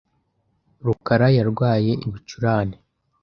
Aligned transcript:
rukarayarwaye 0.85 1.91
ibicurane. 2.05 2.75